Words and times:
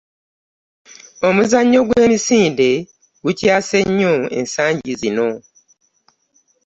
Omuzannyo 1.27 1.79
gw'emisinde 1.87 2.69
gukyase 3.23 3.77
nnyo 3.87 4.13
ensangi 4.39 4.91
zino. 5.01 5.29